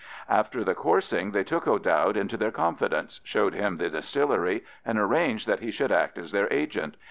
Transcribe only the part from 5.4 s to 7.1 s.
that he should act as their agent.